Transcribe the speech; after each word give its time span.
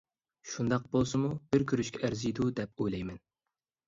شۇنداق 0.51 0.85
بولسىمۇ 0.95 1.29
بىر 1.55 1.65
كۆرۈشكە 1.71 2.01
ئەرزىيدۇ 2.07 2.47
دەپ 2.61 2.83
ئويلايمەن. 2.87 3.21